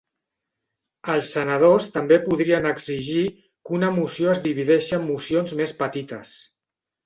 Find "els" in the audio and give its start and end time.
1.15-1.29